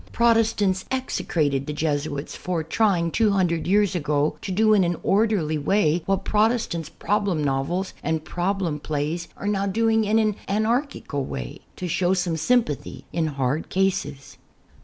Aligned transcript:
Protestants 0.11 0.83
execrated 0.89 1.67
the 1.67 1.73
Jesuits 1.73 2.35
for 2.35 2.63
trying 2.63 3.11
two 3.11 3.29
hundred 3.33 3.67
years 3.67 3.93
ago 3.93 4.35
to 4.41 4.51
do 4.51 4.73
in 4.73 4.83
an 4.83 4.95
orderly 5.03 5.59
way 5.59 6.01
what 6.07 6.25
Protest 6.25 6.73
ants' 6.73 6.89
problem 6.89 7.43
novels 7.43 7.93
and 8.01 8.25
problem 8.25 8.79
plays 8.79 9.27
are 9.37 9.47
now 9.47 9.67
doing 9.67 10.03
in 10.03 10.17
an 10.17 10.37
anarchical 10.47 11.23
way; 11.23 11.59
to 11.75 11.87
show 11.87 12.15
some 12.15 12.35
sympathy 12.35 13.05
in 13.13 13.27
hard 13.27 13.69
cases. 13.69 14.37